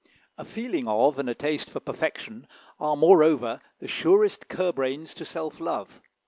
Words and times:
A 0.35 0.43
feeling 0.43 0.87
of 0.87 1.19
and 1.19 1.29
a 1.29 1.35
taste 1.35 1.69
for 1.69 1.79
perfection 1.79 2.47
are, 2.79 2.95
moreover, 2.95 3.61
the 3.79 3.87
surest 3.87 4.47
curb 4.47 4.79
reins 4.79 5.13
to 5.13 5.25
self 5.25 5.59
love. 5.59 6.01